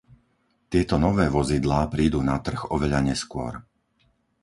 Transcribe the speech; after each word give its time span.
Tieto 0.71 0.95
nové 1.05 1.25
vozidlá 1.37 1.81
prídu 1.93 2.19
na 2.29 2.35
trh 2.45 2.61
oveľa 2.75 2.99
neskôr. 3.13 3.53